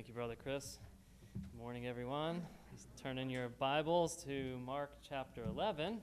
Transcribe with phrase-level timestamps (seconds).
[0.00, 0.78] Thank you, Brother Chris.
[1.34, 2.40] Good morning, everyone.
[3.02, 6.00] turn in your Bibles to Mark chapter 11.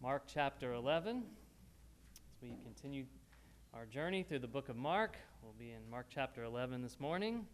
[0.00, 1.18] Mark chapter 11.
[1.18, 3.04] As we continue
[3.74, 7.44] our journey through the book of Mark, we'll be in Mark chapter 11 this morning.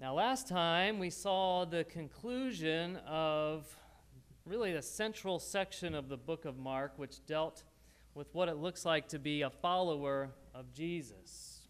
[0.00, 3.64] Now, last time we saw the conclusion of
[4.44, 7.62] really the central section of the book of Mark, which dealt
[8.12, 11.60] with what it looks like to be a follower of Jesus.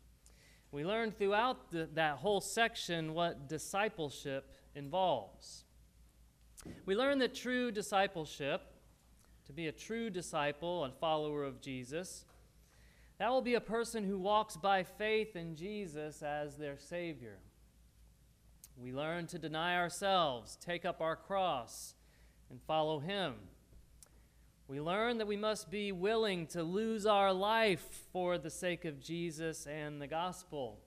[0.73, 5.65] We learned throughout the, that whole section what discipleship involves.
[6.87, 8.62] We learn that true discipleship,
[9.46, 12.24] to be a true disciple and follower of Jesus,
[13.19, 17.38] that will be a person who walks by faith in Jesus as their Savior.
[18.77, 21.95] We learn to deny ourselves, take up our cross,
[22.48, 23.34] and follow Him.
[24.68, 29.00] We learn that we must be willing to lose our life for the sake of
[29.00, 30.78] Jesus and the gospel.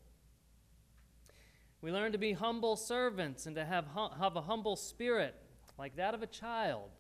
[1.81, 3.87] We learn to be humble servants and to have,
[4.19, 5.33] have a humble spirit
[5.79, 6.91] like that of a child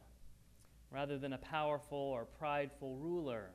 [0.89, 3.51] rather than a powerful or prideful ruler.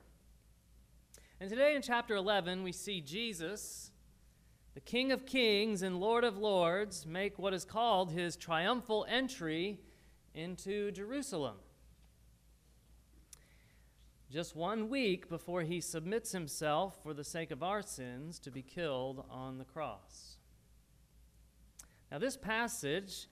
[1.41, 3.91] And today in chapter 11, we see Jesus,
[4.75, 9.81] the King of Kings and Lord of Lords, make what is called his triumphal entry
[10.33, 11.56] into Jerusalem
[14.31, 18.63] just one week before he submits himself for the sake of our sins to be
[18.63, 20.37] killed on the cross.
[22.11, 23.29] Now, this passage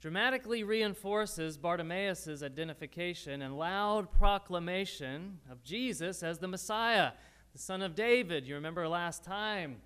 [0.00, 7.12] dramatically reinforces Bartimaeus' identification and loud proclamation of Jesus as the Messiah,
[7.52, 8.46] the son of David.
[8.46, 9.76] You remember last time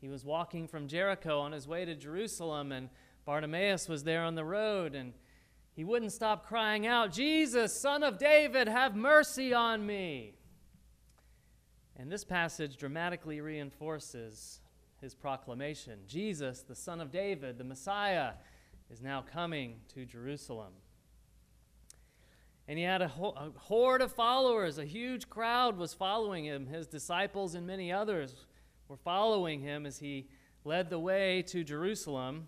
[0.00, 2.88] he was walking from Jericho on his way to Jerusalem, and
[3.24, 5.12] Bartimaeus was there on the road, and
[5.74, 10.34] he wouldn't stop crying out, Jesus, son of David, have mercy on me.
[11.96, 14.60] And this passage dramatically reinforces
[15.00, 18.32] his proclamation Jesus, the son of David, the Messiah,
[18.90, 20.72] is now coming to Jerusalem.
[22.68, 24.78] And he had a, ho- a, horde of followers.
[24.78, 26.66] A huge crowd was following him.
[26.66, 28.46] His disciples and many others
[28.88, 30.28] were following him as he
[30.64, 32.46] led the way to Jerusalem.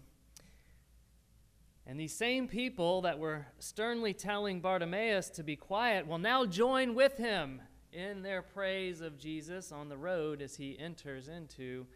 [1.86, 6.94] And these same people that were sternly telling Bartimaeus to be quiet will now join
[6.94, 7.60] with him
[7.92, 11.86] in their praise of Jesus on the road as he enters into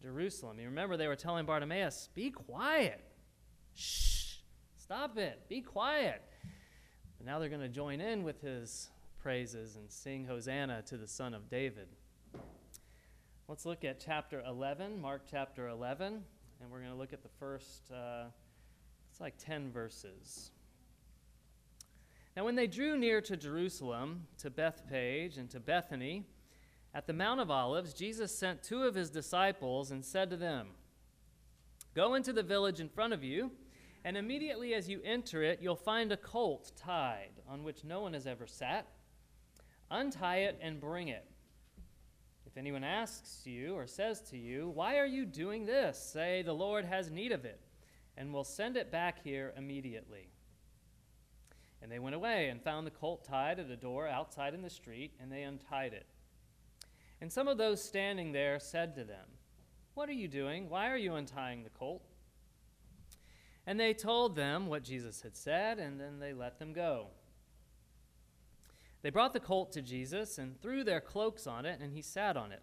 [0.00, 0.58] Jerusalem.
[0.58, 3.00] You remember they were telling Bartimaeus, Be quiet.
[3.74, 4.36] Shh.
[4.78, 5.48] Stop it.
[5.48, 6.22] Be quiet.
[7.18, 11.06] But now they're going to join in with his praises and sing Hosanna to the
[11.06, 11.88] Son of David.
[13.48, 16.22] Let's look at chapter 11, Mark chapter 11,
[16.60, 17.90] and we're going to look at the first.
[17.92, 18.24] Uh,
[19.16, 20.50] it's like 10 verses.
[22.36, 26.26] Now, when they drew near to Jerusalem, to Bethphage, and to Bethany,
[26.92, 30.66] at the Mount of Olives, Jesus sent two of his disciples and said to them,
[31.94, 33.52] Go into the village in front of you,
[34.04, 38.12] and immediately as you enter it, you'll find a colt tied on which no one
[38.12, 38.86] has ever sat.
[39.90, 41.24] Untie it and bring it.
[42.44, 45.98] If anyone asks you or says to you, Why are you doing this?
[45.98, 47.62] Say, The Lord has need of it
[48.16, 50.28] and we'll send it back here immediately.
[51.82, 54.70] And they went away and found the colt tied at a door outside in the
[54.70, 56.06] street, and they untied it.
[57.20, 59.26] And some of those standing there said to them,
[59.94, 60.68] What are you doing?
[60.68, 62.02] Why are you untying the colt?
[63.66, 67.08] And they told them what Jesus had said, and then they let them go.
[69.02, 72.36] They brought the colt to Jesus and threw their cloaks on it, and he sat
[72.36, 72.62] on it.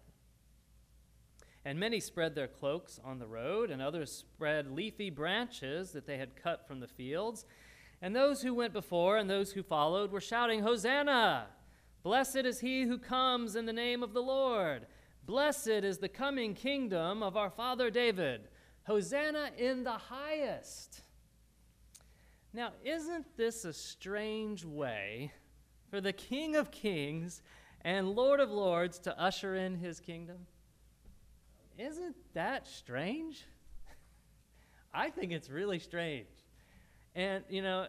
[1.64, 6.18] And many spread their cloaks on the road, and others spread leafy branches that they
[6.18, 7.46] had cut from the fields.
[8.02, 11.46] And those who went before and those who followed were shouting, Hosanna!
[12.02, 14.86] Blessed is he who comes in the name of the Lord.
[15.26, 18.48] Blessed is the coming kingdom of our father David.
[18.82, 21.00] Hosanna in the highest.
[22.52, 25.32] Now, isn't this a strange way
[25.88, 27.40] for the King of Kings
[27.80, 30.46] and Lord of Lords to usher in his kingdom?
[31.78, 33.44] Isn't that strange?
[34.94, 36.26] I think it's really strange.
[37.14, 37.86] And, you know,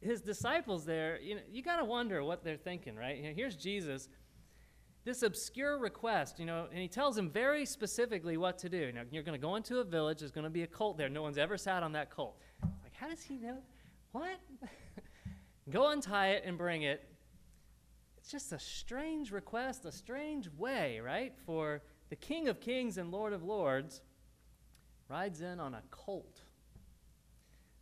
[0.00, 3.16] his disciples there, you know, you got to wonder what they're thinking, right?
[3.16, 4.08] You know, here's Jesus,
[5.04, 8.92] this obscure request, you know, and he tells them very specifically what to do.
[8.92, 11.08] Now, you're going to go into a village, there's going to be a colt there.
[11.08, 12.36] No one's ever sat on that colt.
[12.82, 13.58] Like, how does he know?
[14.12, 14.40] What?
[15.70, 17.08] go untie it and bring it.
[18.18, 23.10] It's just a strange request, a strange way, right, for the King of Kings and
[23.10, 24.00] Lord of Lords
[25.08, 26.40] rides in on a colt.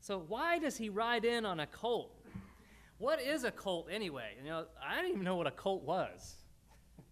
[0.00, 2.20] So, why does he ride in on a colt?
[2.98, 4.32] What is a colt anyway?
[4.42, 6.36] You know, I didn't even know what a colt was.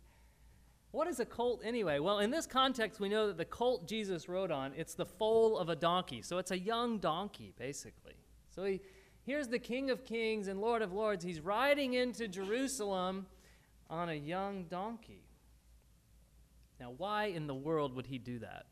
[0.90, 2.00] What is a colt anyway?
[2.00, 5.56] Well, in this context, we know that the colt Jesus rode on, it's the foal
[5.56, 6.20] of a donkey.
[6.20, 8.12] So it's a young donkey, basically.
[8.54, 8.82] So he,
[9.22, 11.24] here's the King of Kings and Lord of Lords.
[11.24, 13.24] He's riding into Jerusalem
[13.88, 15.24] on a young donkey.
[16.82, 18.66] Now, why in the world would he do that?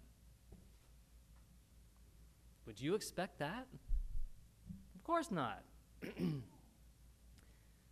[2.66, 3.68] Would you expect that?
[4.96, 5.62] Of course not.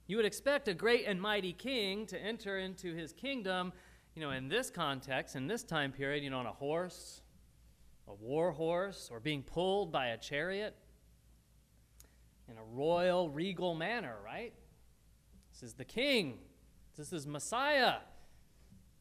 [0.09, 3.73] you would expect a great and mighty king to enter into his kingdom
[4.17, 7.21] you know, in this context, in this time period, you know, on a horse,
[8.09, 10.75] a war horse, or being pulled by a chariot
[12.51, 14.53] in a royal, regal manner, right?
[15.53, 16.41] This is the king.
[16.97, 17.99] This is Messiah,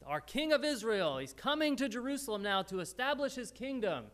[0.07, 1.17] our king of Israel.
[1.17, 4.05] He's coming to Jerusalem now to establish his kingdom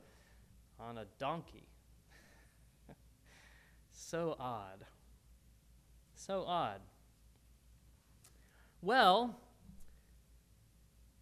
[0.79, 1.67] on a donkey.
[3.91, 4.85] so odd.
[6.15, 6.81] So odd.
[8.81, 9.39] Well,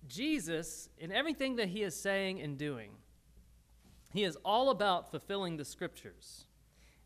[0.08, 2.92] Jesus, in everything that he is saying and doing,
[4.14, 6.46] he is all about fulfilling the scriptures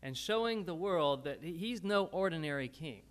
[0.02, 3.02] and showing the world that he's no ordinary king.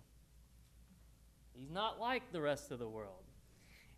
[1.52, 3.25] He's not like the rest of the world.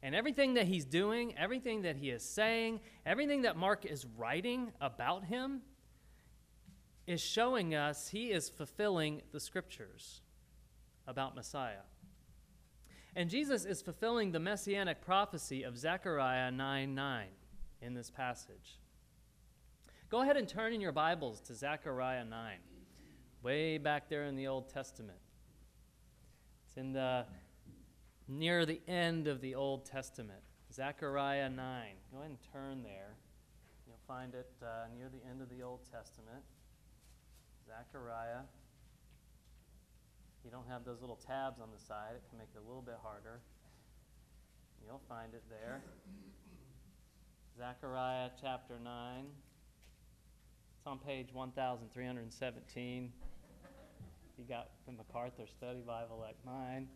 [0.02, 4.72] And everything that he's doing, everything that he is saying, everything that Mark is writing
[4.80, 5.62] about him
[7.06, 10.20] is showing us he is fulfilling the scriptures
[11.06, 11.86] about Messiah.
[13.16, 17.26] And Jesus is fulfilling the messianic prophecy of Zechariah 9 9
[17.80, 18.78] in this passage.
[20.10, 22.58] Go ahead and turn in your Bibles to Zechariah 9,
[23.42, 25.18] way back there in the Old Testament.
[26.66, 27.24] It's in the
[28.28, 30.40] near the end of the Old Testament.
[30.72, 31.86] Zechariah 9.
[32.12, 33.16] Go ahead and turn there.
[33.86, 36.44] You'll find it uh, near the end of the Old Testament.
[37.66, 38.44] Zechariah
[40.48, 42.80] you don't have those little tabs on the side, it can make it a little
[42.80, 43.40] bit harder.
[44.82, 45.82] You'll find it there.
[47.58, 49.26] Zechariah chapter 9.
[50.78, 53.12] It's on page 1317.
[54.38, 56.88] You got the MacArthur Study Bible like mine.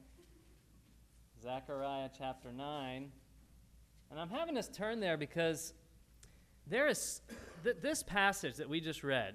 [1.43, 3.11] Zechariah chapter 9.
[4.11, 5.75] And I'm having us turn there because
[6.69, 7.21] there is
[7.65, 9.35] th- this passage that we just read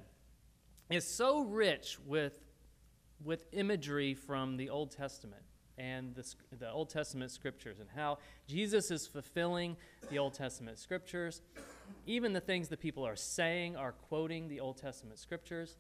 [0.90, 2.40] is so rich with
[3.26, 5.42] with imagery from the Old Testament
[5.78, 6.24] and the,
[6.58, 9.76] the Old Testament scriptures and how Jesus is fulfilling
[10.10, 11.42] the Old Testament scriptures.
[12.06, 15.78] Even the things that people are saying are quoting the Old Testament scriptures.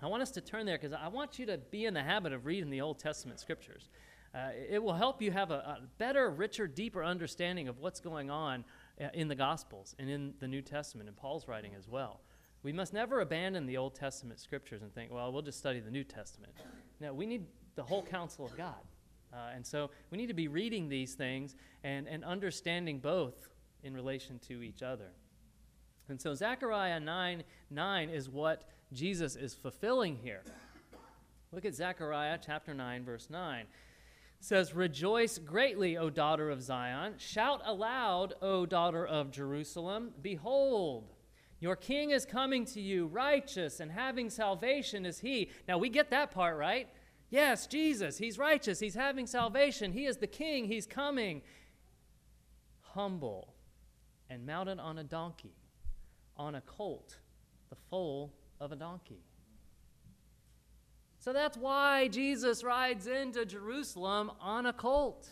[0.00, 2.32] I want us to turn there because I want you to be in the habit
[2.32, 3.88] of reading the Old Testament scriptures.
[4.34, 8.30] Uh, it will help you have a, a, better, richer, deeper understanding of what's going
[8.30, 8.64] on
[9.00, 12.20] uh, in the Gospels and in the New Testament and Paul's writing as well.
[12.62, 15.90] We must never abandon the Old Testament scriptures and think, well, we'll just study the
[15.90, 16.52] New Testament.
[17.00, 17.46] No, we need
[17.76, 18.74] the whole counsel of God.
[19.32, 21.54] Uh, and so we need to be reading these things
[21.84, 23.48] and, and understanding both
[23.82, 25.10] in relation to each other.
[26.08, 30.42] And so Zechariah 9 9 is what Jesus is fulfilling here.
[31.52, 33.66] Look at Zechariah chapter 9, verse 9.
[34.40, 37.14] Says, Rejoice greatly, O daughter of Zion.
[37.18, 40.12] Shout aloud, O daughter of Jerusalem.
[40.22, 41.12] Behold,
[41.60, 45.50] your king is coming to you, righteous and having salvation is he.
[45.66, 46.88] Now we get that part, right?
[47.30, 51.42] Yes, Jesus, he's righteous, he's having salvation, he is the king, he's coming.
[52.80, 53.54] Humble
[54.30, 55.56] and mounted on a donkey,
[56.36, 57.16] on a colt,
[57.70, 59.24] the foal of a donkey.
[61.28, 65.28] So that's why Jesus rides into Jerusalem on a colt.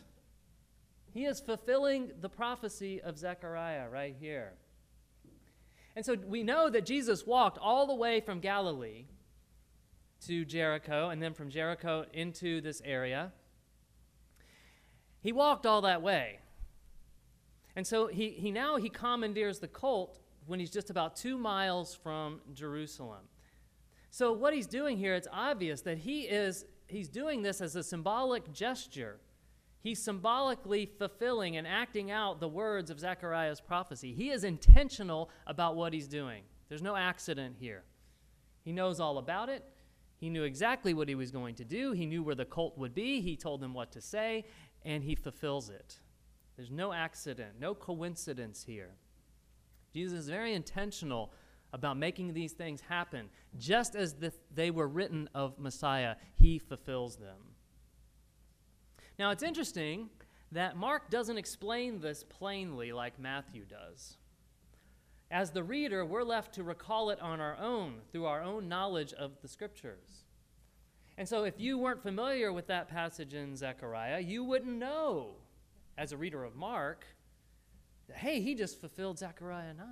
[1.15, 4.53] He is fulfilling the prophecy of Zechariah right here.
[5.97, 9.07] And so we know that Jesus walked all the way from Galilee
[10.27, 13.33] to Jericho and then from Jericho into this area.
[15.23, 16.41] He walked all that way.
[17.75, 21.95] And so he, he now he commandeers the colt when he's just about two miles
[21.95, 23.23] from Jerusalem.
[24.17, 27.83] So what he's doing here, it's obvious that he is he's doing this as a
[27.83, 29.19] symbolic gesture
[29.87, 34.13] He's symbolically fulfilling and acting out the words of Zechariah's prophecy.
[34.15, 36.43] He is intentional about what he's doing.
[36.69, 37.85] There's no accident here.
[38.65, 39.63] He knows all about it.
[40.17, 41.93] He knew exactly what he was going to do.
[41.93, 43.21] He knew where the colt would be.
[43.21, 44.47] He told them what to say,
[44.85, 46.01] and he fulfills it.
[46.57, 48.91] There's no accident, no coincidence here.
[49.95, 51.33] Jesus is very intentional
[51.73, 53.29] about making these things happen.
[53.59, 57.37] Just as the, they were written of Messiah, he fulfills them.
[59.19, 60.11] Now, it's interesting
[60.53, 64.17] that Mark doesn't explain this plainly like Matthew does.
[65.31, 69.13] As the reader, we're left to recall it on our own through our own knowledge
[69.15, 70.25] of the scriptures.
[71.19, 75.31] And so, if you weren't familiar with that passage in Zechariah, you wouldn't know,
[75.99, 77.07] as a reader of Mark,
[78.07, 79.87] that, hey, he just fulfilled Zechariah 9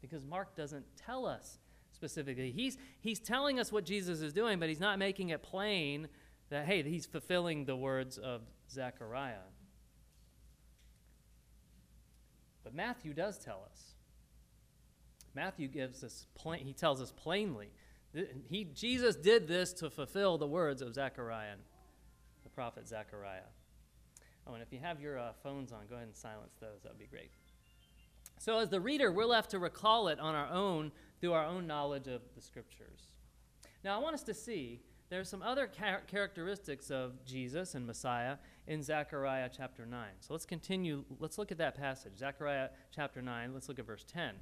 [0.00, 1.58] because Mark doesn't tell us
[1.92, 2.50] specifically.
[2.50, 6.08] He's, he's telling us what Jesus is doing, but he's not making it plain
[6.48, 9.34] that, hey, he's fulfilling the words of Zechariah.
[12.64, 13.94] But Matthew does tell us.
[15.34, 17.70] Matthew gives us plain, he tells us plainly.
[18.48, 21.54] He, Jesus did this to fulfill the words of Zechariah,
[22.42, 23.42] the prophet Zechariah.
[24.46, 26.82] Oh, and if you have your uh, phones on, go ahead and silence those.
[26.82, 27.30] That would be great.
[28.40, 31.66] So, as the reader, we're left to recall it on our own through our own
[31.66, 33.12] knowledge of the scriptures.
[33.84, 34.80] Now, I want us to see
[35.10, 40.08] there are some other char- characteristics of Jesus and Messiah in Zechariah chapter 9.
[40.20, 41.04] So let's continue.
[41.18, 42.12] Let's look at that passage.
[42.16, 44.36] Zechariah chapter 9, let's look at verse 10.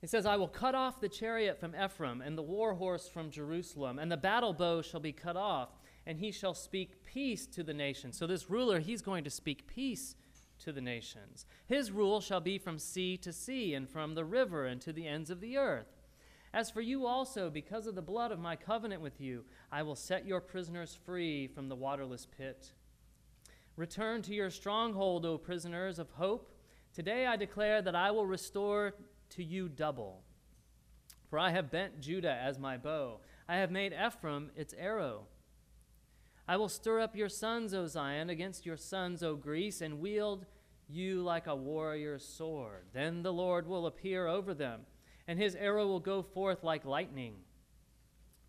[0.00, 3.32] It says, I will cut off the chariot from Ephraim and the war horse from
[3.32, 5.70] Jerusalem, and the battle bow shall be cut off,
[6.06, 8.16] and he shall speak peace to the nations.
[8.16, 10.14] So, this ruler, he's going to speak peace
[10.60, 11.46] to the nations.
[11.66, 15.06] His rule shall be from sea to sea, and from the river and to the
[15.06, 16.00] ends of the earth.
[16.52, 19.94] As for you also, because of the blood of my covenant with you, I will
[19.94, 22.72] set your prisoners free from the waterless pit.
[23.76, 26.50] Return to your stronghold, O prisoners of hope.
[26.92, 28.94] Today I declare that I will restore
[29.30, 30.22] to you double.
[31.28, 35.26] For I have bent Judah as my bow, I have made Ephraim its arrow.
[36.46, 40.46] I will stir up your sons, O Zion, against your sons, O Greece, and wield
[40.88, 42.86] you like a warrior's sword.
[42.92, 44.80] Then the Lord will appear over them,
[45.28, 47.36] and his arrow will go forth like lightning.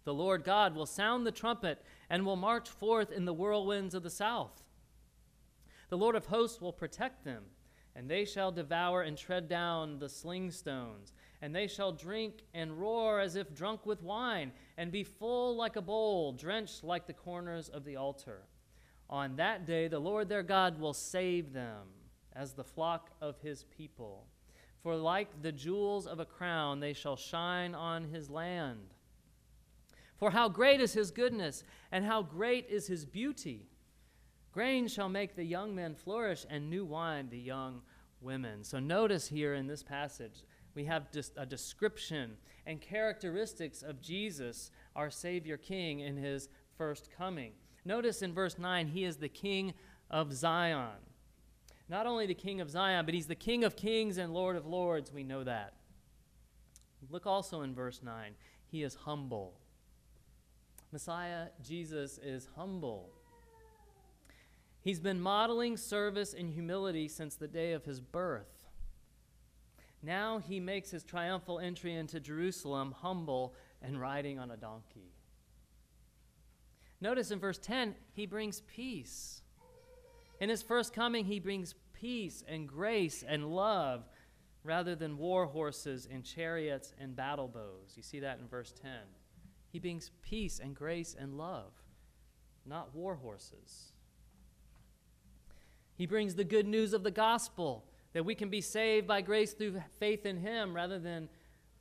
[0.03, 4.01] The Lord God will sound the trumpet and will march forth in the whirlwinds of
[4.01, 4.63] the south.
[5.89, 7.43] The Lord of hosts will protect them
[7.95, 12.79] and they shall devour and tread down the sling stones, and they shall drink and
[12.79, 17.13] roar as if drunk with wine, and be full like a bowl, drenched like the
[17.13, 18.43] corners of the altar.
[19.09, 21.87] On that day, the Lord their God will save them
[22.33, 24.27] as the flock of his people.
[24.83, 28.93] For like the jewels of a crown, they shall shine on his land.
[30.17, 33.67] For how great is his goodness, and how great is his beauty!
[34.51, 37.81] Grain shall make the young men flourish, and new wine the young
[38.21, 38.63] women.
[38.63, 40.43] So notice here in this passage,
[40.75, 47.09] we have just a description and characteristics of Jesus, our Savior King, in his first
[47.15, 47.53] coming.
[47.83, 49.73] Notice in verse 9, he is the King
[50.09, 50.99] of Zion.
[51.89, 54.65] Not only the King of Zion, but he's the King of kings and Lord of
[54.65, 55.11] lords.
[55.11, 55.73] We know that.
[57.09, 58.33] Look also in verse 9,
[58.67, 59.55] he is humble.
[60.91, 63.09] Messiah, Jesus, is humble.
[64.81, 68.60] He's been modeling service and humility since the day of his birth.
[70.03, 75.13] Now he makes his triumphal entry into Jerusalem humble and riding on a donkey.
[76.99, 79.41] Notice in verse 10, he brings peace.
[80.39, 84.03] In his first coming, he brings peace and grace and love
[84.63, 87.93] rather than war horses and chariots and battle bows.
[87.95, 88.91] You see that in verse 10.
[89.69, 91.71] He brings peace and grace and love,
[92.65, 93.93] not war horses.
[95.95, 99.53] He brings the good news of the gospel that we can be saved by grace
[99.53, 101.29] through faith in Him rather than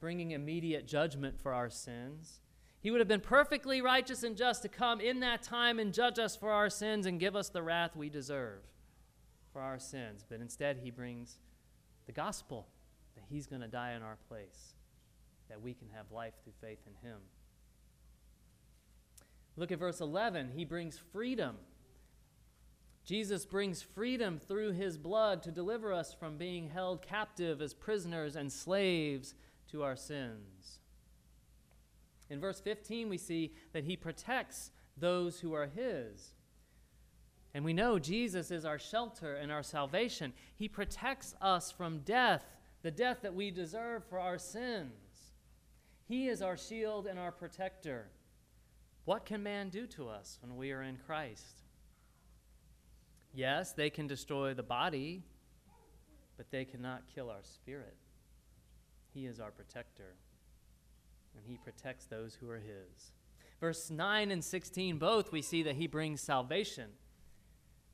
[0.01, 2.41] bringing immediate judgment for our sins.
[2.81, 6.19] He would have been perfectly righteous and just to come in that time and judge
[6.19, 8.61] us for our sins and give us the wrath we deserve
[9.53, 10.25] for our sins.
[10.27, 11.39] But instead, He brings
[12.07, 12.69] the gospel
[13.17, 14.75] that He's going to die in our place,
[15.49, 17.19] that we can have life through faith in Him.
[19.57, 20.53] Look at verse 11.
[20.57, 21.57] He brings freedom
[23.05, 28.37] Jesus brings freedom through his blood to deliver us from being held captive as prisoners
[28.37, 29.35] and slaves
[29.71, 30.79] to our sins.
[32.29, 36.35] In verse 15, we see that he protects those who are his.
[37.53, 40.33] And we know Jesus is our shelter and our salvation.
[40.55, 42.45] He protects us from death,
[42.83, 44.93] the death that we deserve for our sins.
[46.07, 48.09] He is our shield and our protector.
[49.05, 51.60] What can man do to us when we are in Christ?
[53.33, 55.23] Yes, they can destroy the body,
[56.37, 57.97] but they cannot kill our spirit.
[59.13, 60.15] He is our protector,
[61.37, 63.13] and He protects those who are His.
[63.61, 66.91] Verse 9 and 16, both we see that He brings salvation.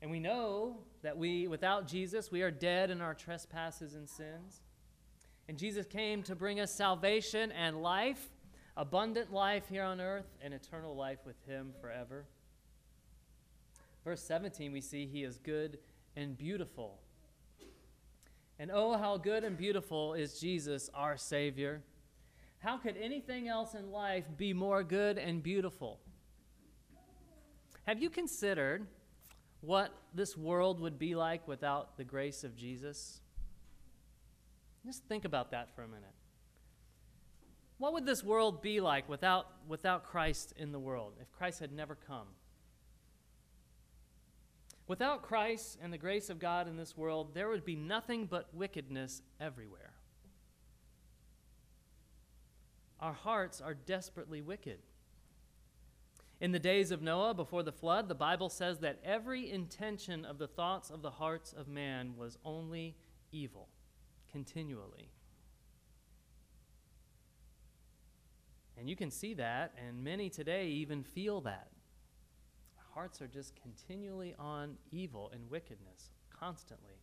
[0.01, 4.61] And we know that we, without Jesus, we are dead in our trespasses and sins.
[5.49, 8.29] And Jesus came to bring us salvation and life,
[8.75, 12.25] abundant life here on earth, and eternal life with Him forever.
[14.07, 15.79] Verse 17, we see he is good
[16.15, 16.97] and beautiful.
[18.57, 21.81] And oh, how good and beautiful is Jesus, our Savior.
[22.59, 25.99] How could anything else in life be more good and beautiful?
[27.85, 28.87] Have you considered
[29.59, 33.19] what this world would be like without the grace of Jesus?
[34.85, 36.15] Just think about that for a minute.
[37.77, 41.73] What would this world be like without, without Christ in the world, if Christ had
[41.73, 42.27] never come?
[44.87, 48.53] Without Christ and the grace of God in this world, there would be nothing but
[48.53, 49.93] wickedness everywhere.
[52.99, 54.79] Our hearts are desperately wicked.
[56.39, 60.37] In the days of Noah, before the flood, the Bible says that every intention of
[60.37, 62.95] the thoughts of the hearts of man was only
[63.31, 63.67] evil,
[64.31, 65.09] continually.
[68.77, 71.69] And you can see that, and many today even feel that.
[72.97, 76.95] Hearts are just continually on evil and wickedness, constantly.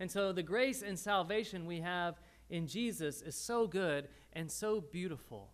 [0.00, 2.16] And so the grace and salvation we have
[2.50, 5.52] in Jesus is so good and so beautiful.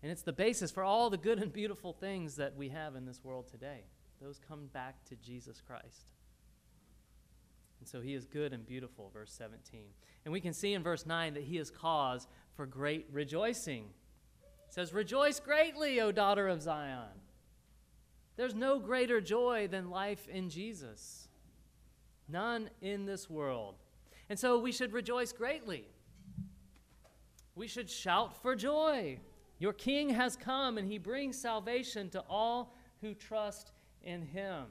[0.00, 3.04] And it's the basis for all the good and beautiful things that we have in
[3.04, 3.80] this world today.
[4.22, 6.12] Those come back to Jesus Christ.
[7.80, 9.86] And so he is good and beautiful, verse 17.
[10.24, 13.86] And we can see in verse 9 that he is cause for great rejoicing.
[14.74, 17.06] Says, Rejoice greatly, O daughter of Zion.
[18.34, 21.28] There's no greater joy than life in Jesus.
[22.28, 23.76] None in this world.
[24.28, 25.84] And so we should rejoice greatly.
[27.54, 29.20] We should shout for joy.
[29.60, 33.70] Your king has come, and he brings salvation to all who trust
[34.02, 34.64] in him.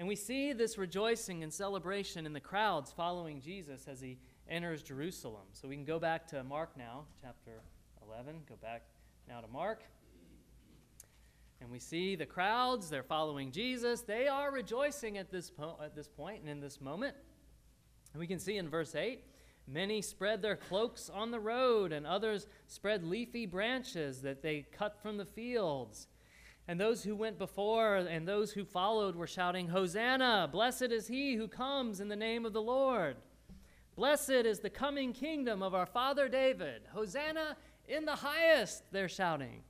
[0.00, 4.82] And we see this rejoicing and celebration in the crowds following Jesus as he enters
[4.82, 5.46] Jerusalem.
[5.52, 7.60] So we can go back to Mark now, chapter
[8.10, 8.40] 11.
[8.48, 8.82] Go back
[9.28, 9.82] now to Mark.
[11.60, 14.00] And we see the crowds, they're following Jesus.
[14.00, 17.14] They are rejoicing at this, po- at this point and in this moment.
[18.12, 19.22] And we can see in verse 8
[19.68, 25.00] many spread their cloaks on the road, and others spread leafy branches that they cut
[25.00, 26.08] from the fields.
[26.66, 30.48] And those who went before and those who followed were shouting, Hosanna!
[30.50, 33.16] Blessed is he who comes in the name of the Lord.
[33.96, 36.82] Blessed is the coming kingdom of our father David.
[36.92, 37.56] Hosanna
[37.90, 39.62] in the highest, they're shouting.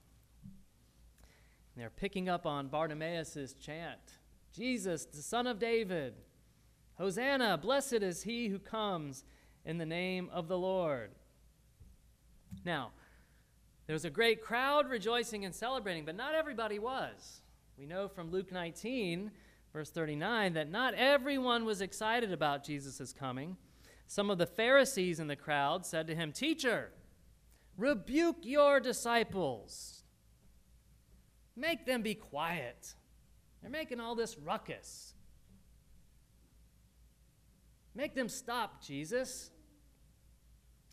[1.75, 3.99] And they're picking up on Bartimaeus' chant
[4.53, 6.15] Jesus, the son of David.
[6.99, 7.57] Hosanna!
[7.57, 9.25] Blessed is he who comes
[9.65, 11.13] in the name of the Lord.
[12.65, 12.91] Now,
[13.87, 17.43] there was a great crowd rejoicing and celebrating, but not everybody was.
[17.79, 19.31] We know from Luke 19,
[19.73, 23.57] verse 39, that not everyone was excited about Jesus' coming.
[24.07, 26.91] Some of the Pharisees in the crowd said to him, Teacher,
[27.81, 30.03] rebuke your disciples.
[31.57, 32.95] Make them be quiet.
[33.63, 35.15] They're making all this ruckus.
[37.95, 39.51] Make them stop, Jesus.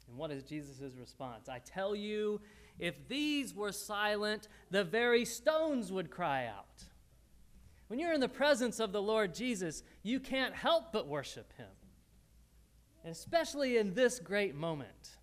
[0.08, 1.50] And what is Jesus' response?
[1.50, 2.42] I tell you,
[2.80, 6.84] if these were silent, the very stones would cry out.
[7.88, 11.68] When you're in the presence of the Lord Jesus, you can't help but worship him.
[13.06, 15.18] Especially in this great moment.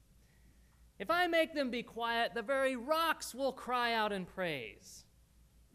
[0.99, 5.05] If I make them be quiet, the very rocks will cry out in praise,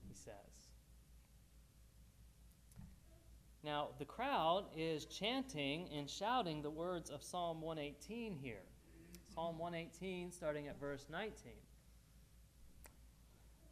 [0.07, 0.33] he says.
[3.63, 8.63] Now, the crowd is chanting and shouting the words of Psalm 118 here.
[9.33, 11.53] Psalm 118, starting at verse 19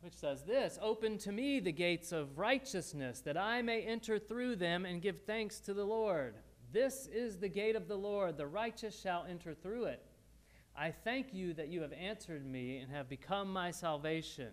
[0.02, 4.56] which says this Open to me the gates of righteousness, that I may enter through
[4.58, 6.36] them and give thanks to the Lord.
[6.72, 10.06] This is the gate of the Lord, the righteous shall enter through it.
[10.80, 14.52] I thank you that you have answered me and have become my salvation.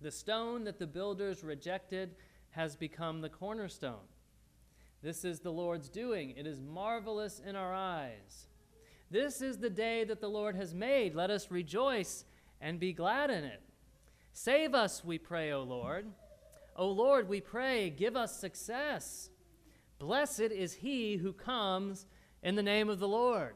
[0.00, 2.16] The stone that the builders rejected
[2.50, 4.08] has become the cornerstone.
[5.00, 6.34] This is the Lord's doing.
[6.36, 8.48] It is marvelous in our eyes.
[9.12, 11.14] This is the day that the Lord has made.
[11.14, 12.24] Let us rejoice
[12.60, 13.62] and be glad in it.
[14.32, 16.06] Save us, we pray, O Lord.
[16.74, 19.30] O Lord, we pray, give us success.
[20.00, 22.06] Blessed is he who comes
[22.42, 23.54] in the name of the Lord.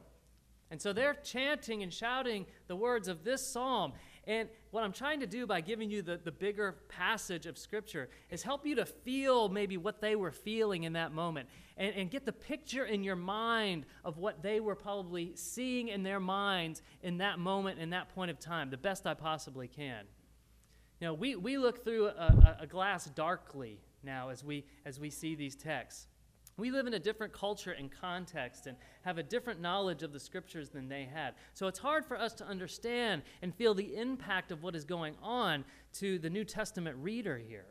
[0.71, 3.93] And so they're chanting and shouting the words of this psalm.
[4.27, 8.09] And what I'm trying to do by giving you the, the bigger passage of Scripture
[8.31, 12.11] is help you to feel maybe what they were feeling in that moment and, and
[12.11, 16.83] get the picture in your mind of what they were probably seeing in their minds
[17.03, 20.05] in that moment, in that point of time, the best I possibly can.
[21.01, 25.11] You know, we, we look through a, a glass darkly now as we, as we
[25.11, 26.09] see these texts.
[26.59, 30.21] We live in a different culture and context and have a different knowledge of the
[30.21, 31.35] scriptures than they had.
[31.53, 35.17] So it's hard for us to understand and feel the impact of what is going
[35.23, 35.65] on
[35.99, 37.67] to the New Testament reader here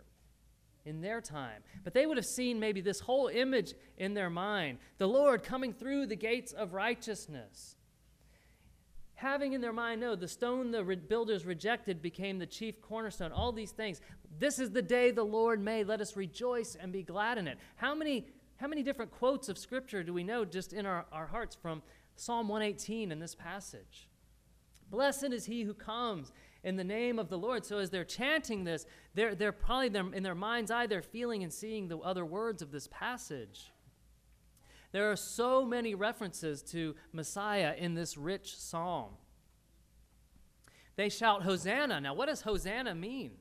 [0.85, 1.63] in their time.
[1.83, 5.73] But they would have seen maybe this whole image in their mind the Lord coming
[5.73, 7.77] through the gates of righteousness.
[9.15, 13.31] having in their mind, no, the stone the re- builders rejected became the chief cornerstone.
[13.31, 14.01] All these things.
[14.37, 15.87] This is the day the Lord made.
[15.87, 17.57] Let us rejoice and be glad in it.
[17.77, 21.27] How many, how many different quotes of Scripture do we know just in our, our
[21.27, 21.81] hearts from
[22.15, 24.07] Psalm 118 in this passage?
[24.89, 26.31] Blessed is he who comes
[26.63, 27.65] in the name of the Lord.
[27.65, 31.43] So as they're chanting this, they're, they're probably they're, in their mind's eye, they're feeling
[31.43, 33.71] and seeing the other words of this passage.
[34.91, 39.11] There are so many references to Messiah in this rich psalm.
[40.95, 41.99] They shout Hosanna.
[41.99, 43.31] Now, what does Hosanna mean?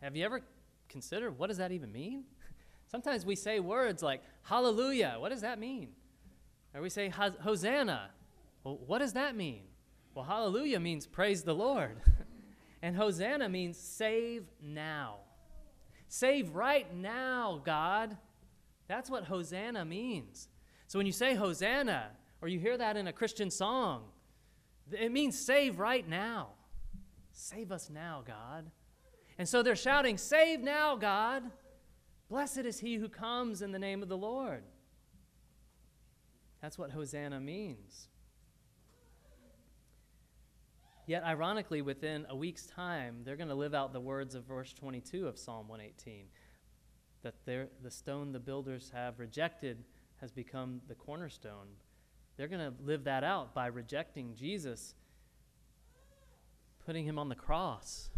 [0.00, 0.42] Have you ever
[0.88, 2.24] considered what does that even mean?
[2.86, 5.16] Sometimes we say words like hallelujah.
[5.18, 5.88] What does that mean?
[6.74, 8.10] Or we say Hosanna.
[8.62, 9.62] Well, what does that mean?
[10.14, 11.96] Well, hallelujah means praise the Lord.
[12.82, 15.16] and Hosanna means save now.
[16.08, 18.16] Save right now, God.
[18.88, 20.48] That's what Hosanna means.
[20.86, 24.04] So when you say Hosanna, or you hear that in a Christian song,
[24.92, 26.50] it means save right now.
[27.32, 28.70] Save us now, God.
[29.38, 31.42] And so they're shouting, Save now, God.
[32.28, 34.64] Blessed is he who comes in the name of the Lord.
[36.60, 38.08] That's what Hosanna means.
[41.06, 44.72] Yet, ironically, within a week's time, they're going to live out the words of verse
[44.72, 46.26] 22 of Psalm 118
[47.22, 49.84] that the stone the builders have rejected
[50.20, 51.68] has become the cornerstone.
[52.36, 54.94] They're going to live that out by rejecting Jesus,
[56.84, 58.10] putting him on the cross.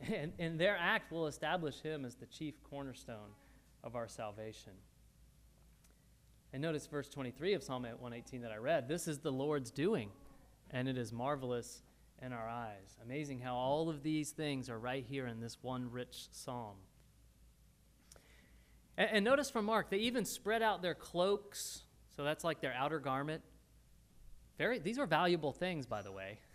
[0.00, 3.30] And, and their act will establish him as the chief cornerstone
[3.82, 4.72] of our salvation.
[6.52, 8.88] And notice verse 23 of Psalm 118 that I read.
[8.88, 10.10] This is the Lord's doing,
[10.70, 11.82] and it is marvelous
[12.22, 12.96] in our eyes.
[13.02, 16.76] Amazing how all of these things are right here in this one rich psalm.
[18.96, 21.82] And, and notice from Mark, they even spread out their cloaks.
[22.16, 23.42] So that's like their outer garment.
[24.56, 26.40] Very, these are valuable things, by the way.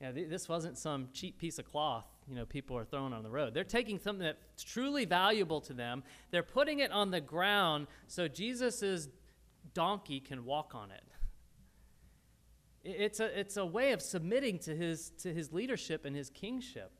[0.00, 3.22] Yeah, th- this wasn't some cheap piece of cloth, you know, people are throwing on
[3.22, 3.54] the road.
[3.54, 6.02] They're taking something that's truly valuable to them.
[6.30, 9.08] They're putting it on the ground so Jesus'
[9.74, 11.02] donkey can walk on it.
[12.84, 16.90] It's a, it's a way of submitting to his, to his leadership and his kingship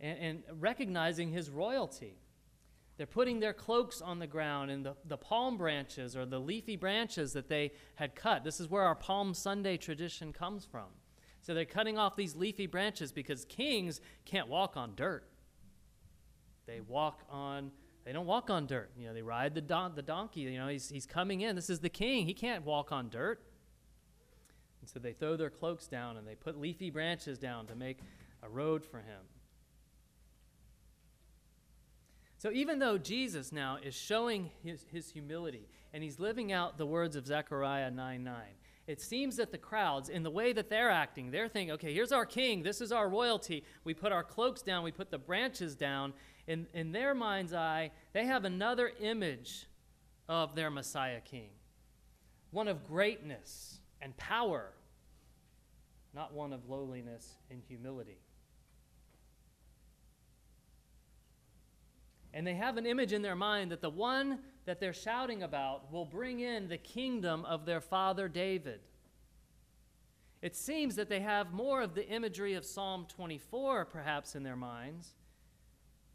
[0.00, 2.18] and, and recognizing his royalty.
[2.96, 6.76] They're putting their cloaks on the ground and the, the palm branches or the leafy
[6.76, 8.44] branches that they had cut.
[8.44, 10.86] This is where our Palm Sunday tradition comes from.
[11.42, 15.24] So they're cutting off these leafy branches because kings can't walk on dirt.
[16.66, 17.72] They walk on,
[18.04, 18.92] they don't walk on dirt.
[18.96, 20.40] You know, they ride the, don- the donkey.
[20.40, 21.56] You know, he's, he's coming in.
[21.56, 22.26] This is the king.
[22.26, 23.42] He can't walk on dirt.
[24.80, 27.98] And so they throw their cloaks down and they put leafy branches down to make
[28.42, 29.20] a road for him.
[32.38, 36.86] So even though Jesus now is showing his, his humility and he's living out the
[36.86, 38.34] words of Zechariah 9 9,
[38.86, 42.12] it seems that the crowds, in the way that they're acting, they're thinking, okay, here's
[42.12, 43.64] our king, this is our royalty.
[43.84, 46.12] We put our cloaks down, we put the branches down.
[46.48, 49.68] In, in their mind's eye, they have another image
[50.28, 51.50] of their Messiah king
[52.50, 54.72] one of greatness and power,
[56.14, 58.18] not one of lowliness and humility.
[62.34, 65.92] And they have an image in their mind that the one that they're shouting about
[65.92, 68.80] will bring in the kingdom of their father David.
[70.40, 74.56] It seems that they have more of the imagery of Psalm 24, perhaps, in their
[74.56, 75.14] minds,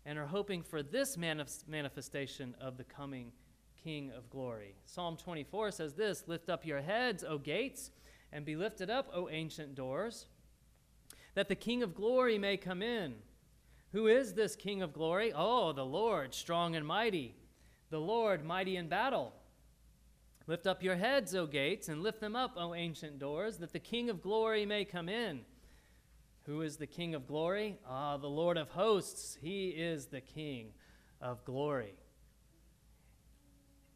[0.05, 3.31] and are hoping for this manif- manifestation of the coming
[3.81, 4.75] King of glory.
[4.86, 7.91] Psalm 24 says this Lift up your heads, O gates,
[8.33, 10.25] and be lifted up, O ancient doors,
[11.36, 13.15] that the King of glory may come in.
[13.93, 15.31] Who is this King of glory?
[15.33, 17.36] Oh, the Lord, strong and mighty,
[17.89, 19.34] the Lord, mighty in battle.
[20.45, 23.80] Lift up your heads, O gates, and lift them up, O ancient doors, that the
[23.80, 25.41] King of glory may come in.
[26.45, 27.78] Who is the King of glory?
[27.86, 29.38] Ah, the Lord of hosts.
[29.41, 30.71] He is the King
[31.19, 31.95] of glory.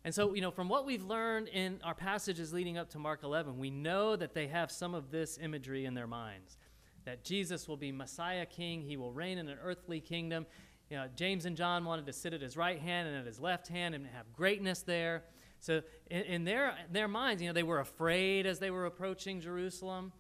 [0.04, 3.24] And so, you know, from what we've learned in our passages leading up to Mark
[3.24, 6.58] 11, we know that they have some of this imagery in their minds
[7.06, 8.82] that Jesus will be Messiah King.
[8.82, 10.46] He will reign in an earthly kingdom.
[10.92, 13.40] You know, James and John wanted to sit at his right hand and at his
[13.40, 15.24] left hand and have greatness there.
[15.62, 19.40] So in, in their, their minds, you know, they were afraid as they were approaching
[19.40, 20.12] Jerusalem.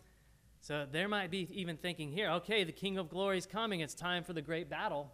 [0.61, 3.81] So there might be even thinking here, okay, the King of Glory is coming.
[3.81, 5.11] It's time for the great battle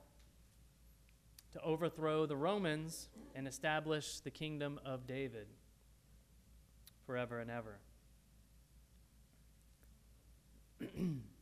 [1.54, 5.48] to overthrow the Romans and establish the kingdom of David
[7.08, 7.80] forever and ever.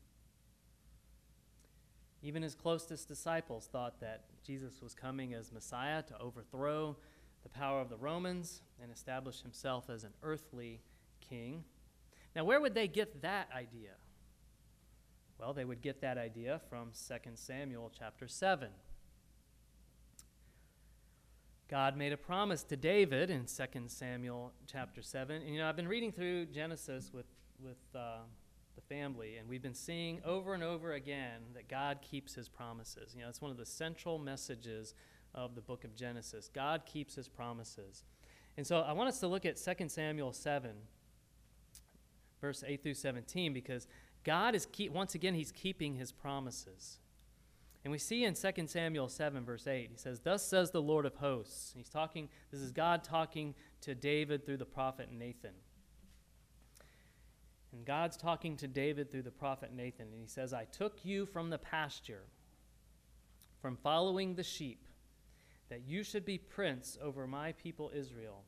[2.26, 6.98] Even his closest disciples thought that Jesus was coming as Messiah to overthrow
[7.44, 10.82] the power of the Romans and establish himself as an earthly
[11.22, 11.64] king.
[12.36, 13.92] Now, where would they get that idea?
[15.40, 18.70] Well, they would get that idea from 2 Samuel chapter 7.
[21.70, 25.44] God made a promise to David in 2 Samuel chapter 7.
[25.44, 27.28] And, you know, I've been reading through Genesis with,
[27.60, 28.22] with uh,
[28.76, 33.14] the family, and we've been seeing over and over again that God keeps his promises.
[33.16, 34.94] You know, it's one of the central messages
[35.34, 36.50] of the book of Genesis.
[36.54, 38.04] God keeps his promises.
[38.58, 40.72] And so I want us to look at 2 Samuel 7,
[42.42, 43.88] verse 8 through 17, because
[44.24, 47.00] God is, keep, once again, he's keeping his promises.
[47.84, 51.06] And we see in 2 Samuel 7, verse 8, he says, Thus says the Lord
[51.06, 51.74] of hosts.
[51.76, 55.54] He's talking, this is God talking to David through the prophet Nathan.
[57.76, 61.26] And God's talking to David through the prophet Nathan, and he says, I took you
[61.26, 62.24] from the pasture,
[63.62, 64.88] from following the sheep,
[65.70, 68.44] that you should be prince over my people Israel.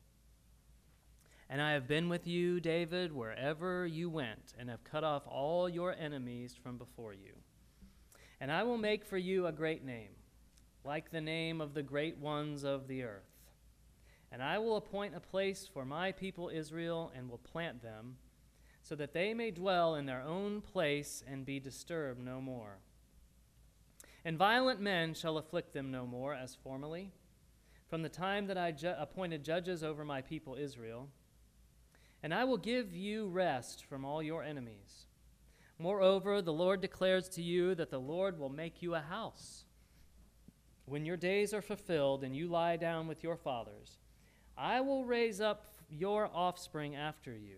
[1.50, 5.68] And I have been with you, David, wherever you went, and have cut off all
[5.68, 7.34] your enemies from before you.
[8.40, 10.12] And I will make for you a great name,
[10.86, 13.28] like the name of the great ones of the earth.
[14.32, 18.16] And I will appoint a place for my people Israel, and will plant them,
[18.88, 22.78] so that they may dwell in their own place and be disturbed no more.
[24.24, 27.12] And violent men shall afflict them no more, as formerly,
[27.90, 31.10] from the time that I ju- appointed judges over my people Israel.
[32.24, 35.08] And I will give you rest from all your enemies.
[35.78, 39.66] Moreover, the Lord declares to you that the Lord will make you a house.
[40.86, 44.00] When your days are fulfilled and you lie down with your fathers,
[44.58, 47.58] I will raise up your offspring after you,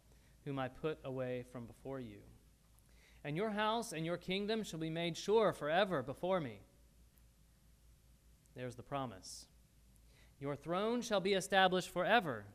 [0.45, 2.19] whom I put away from before you.
[3.23, 6.59] And your house and your kingdom shall be made sure forever before me.
[8.55, 9.45] There's the promise.
[10.39, 12.45] Your throne shall be established forever.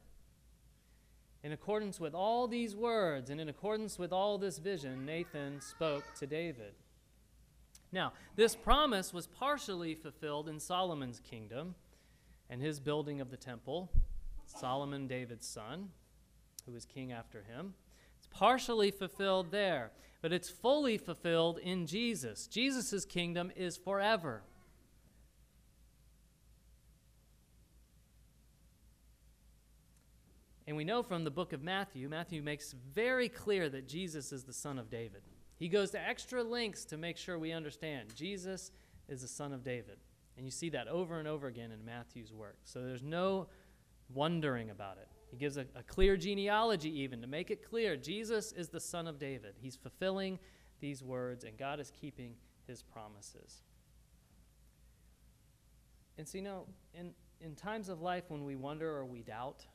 [1.44, 6.02] In accordance with all these words and in accordance with all this vision, Nathan spoke
[6.18, 6.74] to David.
[7.92, 11.76] Now, this promise was partially fulfilled in Solomon's kingdom
[12.50, 13.92] and his building of the temple.
[14.46, 15.90] Solomon, David's son,
[16.66, 17.74] who was king after him.
[18.18, 22.46] It's partially fulfilled there, but it's fully fulfilled in Jesus.
[22.46, 24.42] Jesus' kingdom is forever.
[30.66, 34.42] And we know from the book of Matthew, Matthew makes very clear that Jesus is
[34.42, 35.22] the son of David.
[35.58, 38.72] He goes to extra lengths to make sure we understand Jesus
[39.08, 39.98] is the son of David.
[40.36, 42.58] And you see that over and over again in Matthew's work.
[42.64, 43.46] So there's no
[44.12, 45.08] wondering about it.
[45.36, 49.06] He gives a, a clear genealogy, even to make it clear Jesus is the son
[49.06, 49.52] of David.
[49.60, 50.38] He's fulfilling
[50.80, 53.60] these words, and God is keeping his promises.
[56.16, 57.10] And so, you know, in,
[57.42, 59.66] in times of life when we wonder or we doubt,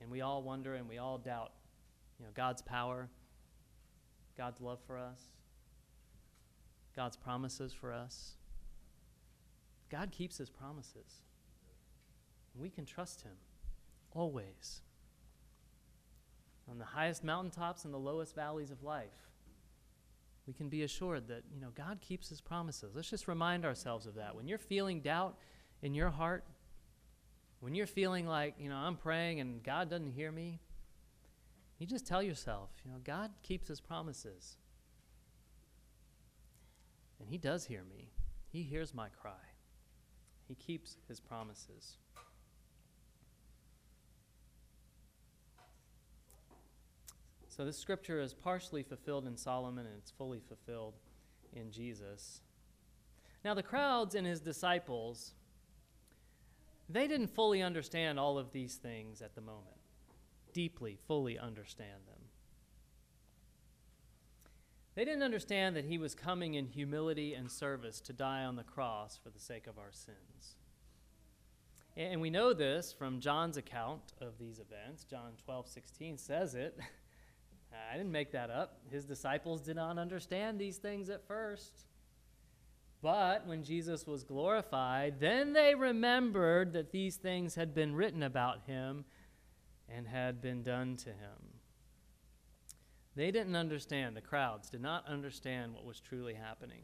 [0.00, 1.52] and we all wonder and we all doubt,
[2.18, 3.10] you know, God's power,
[4.34, 5.20] God's love for us,
[6.96, 8.36] God's promises for us.
[9.90, 11.20] God keeps his promises.
[12.54, 13.32] We can trust him
[14.14, 14.80] always.
[16.70, 19.30] On the highest mountaintops and the lowest valleys of life,
[20.46, 22.94] we can be assured that, you know, God keeps his promises.
[22.94, 24.34] Let's just remind ourselves of that.
[24.34, 25.36] When you're feeling doubt
[25.82, 26.44] in your heart,
[27.60, 30.60] when you're feeling like, you know, I'm praying and God doesn't hear me,
[31.78, 34.56] you just tell yourself, you know, God keeps his promises.
[37.20, 38.10] And he does hear me.
[38.48, 39.32] He hears my cry.
[40.48, 41.98] He keeps his promises.
[47.54, 50.94] So this scripture is partially fulfilled in Solomon and it's fully fulfilled
[51.52, 52.40] in Jesus.
[53.44, 55.34] Now the crowds and his disciples
[56.88, 59.76] they didn't fully understand all of these things at the moment,
[60.54, 62.20] deeply, fully understand them.
[64.94, 68.62] They didn't understand that he was coming in humility and service to die on the
[68.62, 70.56] cross for the sake of our sins.
[71.98, 75.04] And we know this from John's account of these events.
[75.04, 76.78] John 12, 16 says it.
[77.72, 78.78] Uh, I didn't make that up.
[78.90, 81.86] His disciples did not understand these things at first.
[83.00, 88.62] But when Jesus was glorified, then they remembered that these things had been written about
[88.66, 89.04] him
[89.88, 91.58] and had been done to him.
[93.16, 96.82] They didn't understand, the crowds did not understand what was truly happening.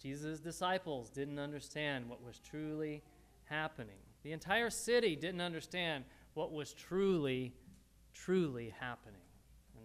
[0.00, 3.02] Jesus' disciples didn't understand what was truly
[3.44, 4.00] happening.
[4.24, 7.52] The entire city didn't understand what was truly,
[8.12, 9.20] truly happening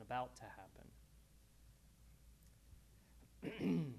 [0.07, 0.87] about to happen.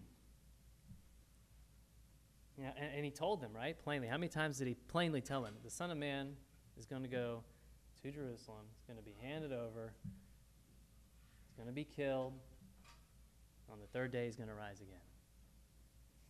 [2.58, 4.08] yeah, and, and, he told them, right, plainly.
[4.08, 5.54] How many times did he plainly tell them?
[5.62, 6.34] The Son of Man
[6.78, 7.42] is going to go
[8.02, 9.92] to Jerusalem, he's going to be handed over,
[11.46, 12.32] he's going to be killed.
[13.70, 14.96] On the third day, he's going to rise again.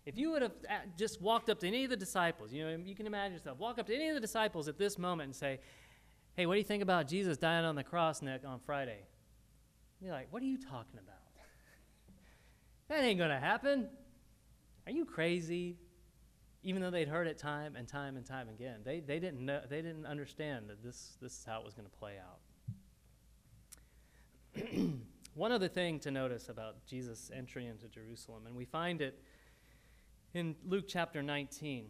[0.04, 2.76] If you would have uh, just walked up to any of the disciples, you know,
[2.84, 5.36] you can imagine yourself, walk up to any of the disciples at this moment and
[5.36, 5.60] say,
[6.34, 9.00] Hey, what do you think about Jesus dying on the cross on Friday?
[10.00, 11.16] You're like, What are you talking about?
[12.88, 13.88] that ain't going to happen.
[14.86, 15.76] Are you crazy?
[16.62, 19.60] Even though they'd heard it time and time and time again, they, they, didn't, know,
[19.68, 22.40] they didn't understand that this, this is how it was going to play out.
[25.34, 29.22] One other thing to notice about Jesus' entry into Jerusalem, and we find it
[30.34, 31.86] in Luke chapter 19.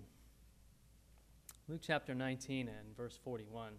[1.69, 3.73] Luke chapter 19 and verse 41.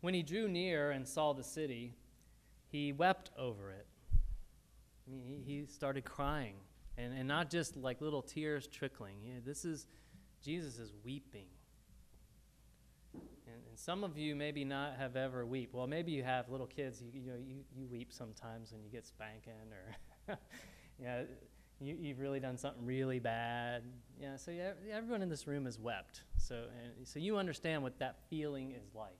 [0.00, 1.94] When he drew near and saw the city,
[2.72, 3.86] he wept over it.
[5.04, 6.54] He, he started crying,
[6.96, 9.16] and, and not just like little tears trickling.
[9.22, 9.86] Yeah, this is,
[10.42, 11.48] Jesus is weeping.
[13.12, 15.70] And, and, some of you maybe not have ever weep.
[15.72, 17.02] Well, maybe you have little kids.
[17.02, 20.38] You, you know, you, you weep sometimes when you get spanking or,
[21.02, 21.22] yeah,
[21.78, 23.82] you, you've really done something really bad.
[24.18, 26.22] Yeah, so yeah, everyone in this room has wept.
[26.38, 29.10] So, and, so you understand what that feeling is like.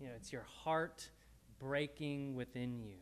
[0.00, 1.10] You know, it's your heart
[1.58, 2.96] breaking within you.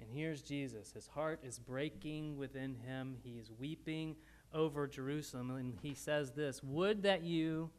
[0.00, 0.92] And here's Jesus.
[0.92, 3.16] His heart is breaking within him.
[3.22, 4.16] He is weeping
[4.52, 5.50] over Jerusalem.
[5.50, 7.70] And he says this Would that you,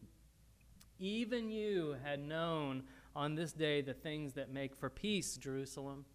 [1.00, 2.84] even you, had known
[3.16, 6.06] on this day the things that make for peace, Jerusalem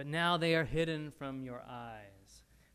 [0.00, 2.19] but now they are hidden from your eyes.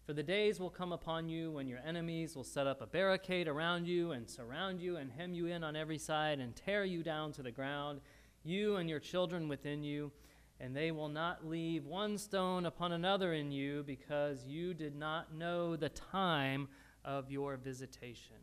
[0.05, 3.47] For the days will come upon you when your enemies will set up a barricade
[3.47, 7.01] around you and surround you and hem you in on every side and tear you
[7.01, 8.01] down to the ground,
[8.43, 10.11] you and your children within you,
[10.59, 15.33] and they will not leave one stone upon another in you because you did not
[15.33, 16.67] know the time
[17.03, 18.35] of your visitation.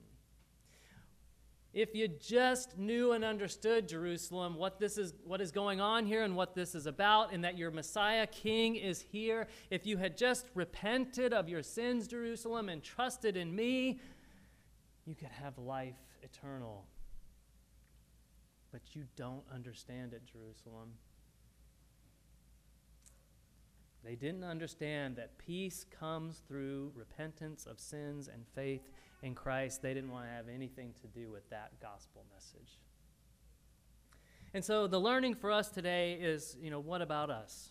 [1.73, 6.23] If you just knew and understood Jerusalem, what this is what is going on here
[6.23, 10.19] and what this is about and that your Messiah king is here, if you had
[10.19, 14.01] just repented of your sins, Jerusalem, and trusted in me,
[15.07, 16.85] you could have life eternal.
[18.71, 20.91] But you don't understand it, Jerusalem.
[24.05, 28.83] They didn't understand that peace comes through repentance of sins and faith
[29.23, 29.81] in Christ.
[29.81, 32.79] They didn't want to have anything to do with that gospel message.
[34.55, 37.71] And so the learning for us today is, you know, what about us?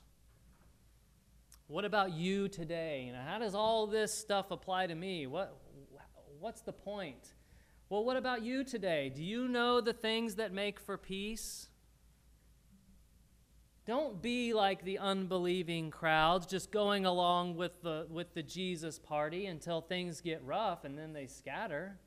[1.67, 3.03] What about you today?
[3.07, 5.27] You know, how does all this stuff apply to me?
[5.27, 5.55] What
[6.39, 7.33] what's the point?
[7.89, 9.11] Well, what about you today?
[9.13, 11.67] Do you know the things that make for peace?
[13.87, 19.47] Don't be like the unbelieving crowds, just going along with the, with the Jesus party
[19.47, 21.97] until things get rough and then they scatter.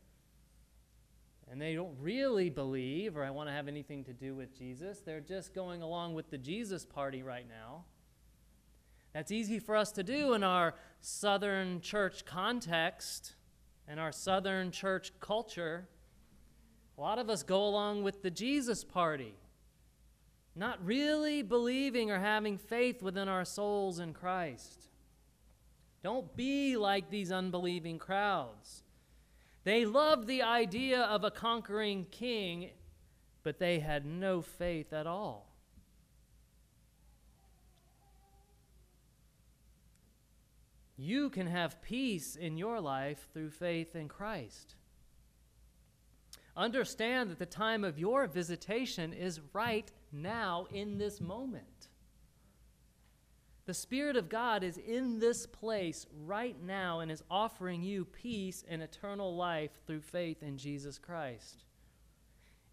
[1.51, 5.01] And they don't really believe or I want to have anything to do with Jesus.
[5.01, 7.85] They're just going along with the Jesus party right now.
[9.13, 13.35] That's easy for us to do in our Southern church context
[13.89, 15.89] and our Southern church culture.
[16.97, 19.35] A lot of us go along with the Jesus party
[20.57, 24.89] not really believing or having faith within our souls in Christ.
[26.03, 28.83] Don't be like these unbelieving crowds.
[29.65, 32.71] They loved the idea of a conquering king,
[33.43, 35.55] but they had no faith at all.
[40.97, 44.77] You can have peace in your life through faith in Christ.
[46.57, 51.89] Understand that the time of your visitation is right now in this moment.
[53.67, 58.63] The Spirit of God is in this place right now and is offering you peace
[58.69, 61.65] and eternal life through faith in Jesus Christ.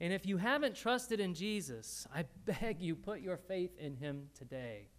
[0.02, 4.30] And if you haven't trusted in Jesus, I beg you, put your faith in Him
[4.38, 4.89] today.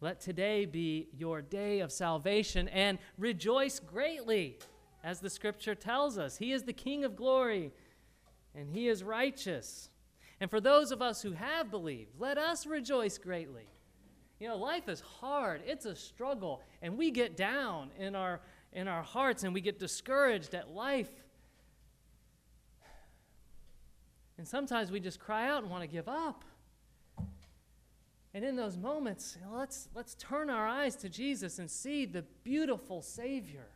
[0.00, 4.58] Let today be your day of salvation and rejoice greatly,
[5.02, 6.38] as the scripture tells us.
[6.38, 7.72] He is the King of glory
[8.54, 9.90] and He is righteous.
[10.40, 13.66] And for those of us who have believed, let us rejoice greatly.
[14.38, 18.40] You know, life is hard, it's a struggle, and we get down in our,
[18.72, 21.10] in our hearts and we get discouraged at life.
[24.36, 26.44] And sometimes we just cry out and want to give up.
[28.32, 33.02] And in those moments, let's, let's turn our eyes to Jesus and see the beautiful
[33.02, 33.66] Savior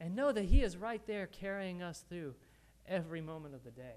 [0.00, 2.34] and know that He is right there carrying us through
[2.86, 3.96] every moment of the day.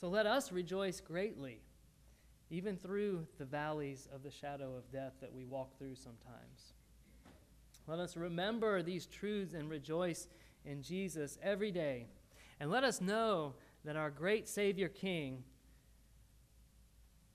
[0.00, 1.60] So let us rejoice greatly,
[2.48, 6.72] even through the valleys of the shadow of death that we walk through sometimes.
[7.86, 10.26] Let us remember these truths and rejoice
[10.64, 12.06] in Jesus every day.
[12.60, 15.44] And let us know that our great Savior King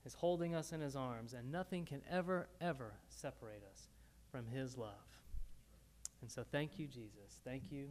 [0.04, 3.90] is holding us in his arms, and nothing can ever, ever separate us
[4.32, 4.90] from his love.
[6.20, 7.40] And so, thank you, Jesus.
[7.44, 7.90] Thank you,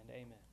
[0.00, 0.49] and amen.